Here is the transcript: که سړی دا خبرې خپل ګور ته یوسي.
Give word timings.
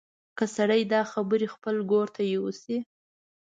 که 0.37 0.45
سړی 0.55 0.81
دا 0.93 1.01
خبرې 1.13 1.47
خپل 1.55 1.75
ګور 1.91 2.07
ته 2.15 2.21
یوسي. 2.33 2.77